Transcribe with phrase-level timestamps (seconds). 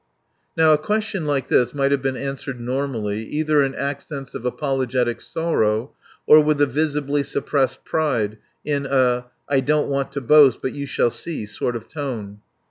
[0.57, 5.21] Now a question like this might have been answered normally, either in accents of apologetic
[5.21, 5.93] sorrow
[6.25, 10.87] or with a visibly suppressed pride, in a "I don't want to boast, but you
[10.87, 12.39] shall see," sort of tone.